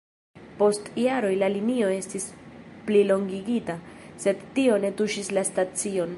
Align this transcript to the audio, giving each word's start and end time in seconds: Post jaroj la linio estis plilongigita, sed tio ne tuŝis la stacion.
Post 0.61 0.87
jaroj 1.01 1.33
la 1.41 1.49
linio 1.57 1.91
estis 1.97 2.25
plilongigita, 2.89 3.77
sed 4.25 4.43
tio 4.59 4.81
ne 4.87 4.95
tuŝis 5.03 5.33
la 5.39 5.47
stacion. 5.53 6.09